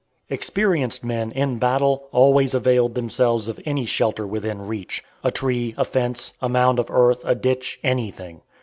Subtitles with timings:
[0.31, 5.03] Experienced men, in battle, always availed themselves of any shelter within reach.
[5.23, 8.41] A tree, a fence, a mound of earth, a ditch, anything.